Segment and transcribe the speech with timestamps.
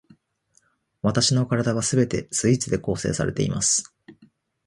[1.03, 3.95] わたしの身体は全てスイーツで構成されています